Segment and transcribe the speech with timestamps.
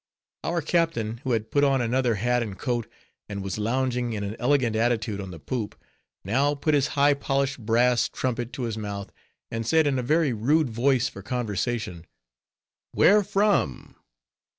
[0.43, 2.89] Our captain, who had put on another hat and coat,
[3.29, 5.75] and was lounging in an elegant attitude on the poop,
[6.25, 9.11] now put his high polished brass trumpet to his mouth,
[9.51, 11.97] and said in a very rude voice for conversation,
[12.95, 13.95] _"Where from?"